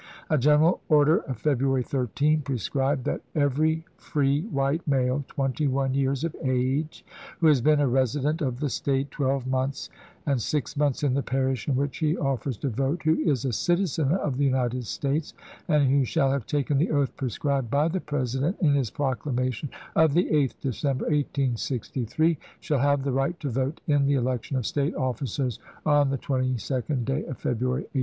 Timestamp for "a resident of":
7.79-8.59